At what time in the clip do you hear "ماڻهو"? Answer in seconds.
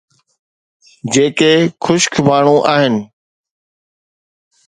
2.27-2.55